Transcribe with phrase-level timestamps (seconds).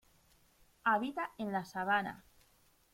[0.83, 2.25] Habita en la sabana.